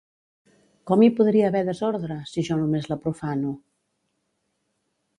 [0.91, 3.57] Com hi podria haver desordre, si jo només la profano?